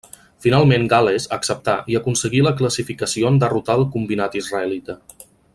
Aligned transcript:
Finalment 0.43 0.87
Gal·les 0.93 1.27
acceptà 1.37 1.75
i 1.95 1.99
aconseguí 2.01 2.43
la 2.47 2.55
classificació 2.63 3.31
en 3.33 3.41
derrotar 3.47 3.79
el 3.81 3.89
combinat 3.97 4.43
israelita. 4.45 4.99